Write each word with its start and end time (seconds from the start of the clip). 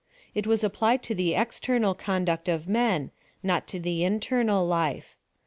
It 0.33 0.47
was 0.47 0.63
applied 0.63 1.03
to 1.03 1.13
the 1.13 1.35
external 1.35 1.93
conduct 1.93 2.49
of 2.49 2.67
men, 2.67 3.11
not 3.43 3.67
to 3.67 3.79
the 3.79 4.03
internal 4.03 4.65
life. 4.65 5.15